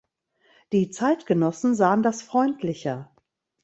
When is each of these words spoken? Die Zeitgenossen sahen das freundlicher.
Die 0.71 0.89
Zeitgenossen 0.89 1.75
sahen 1.75 2.01
das 2.01 2.23
freundlicher. 2.23 3.11